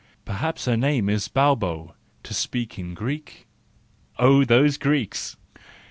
[0.25, 1.93] Perhaps her name is Baubo,
[2.23, 3.45] to speak in Greek?...
[4.17, 5.37] Oh, those Greeks!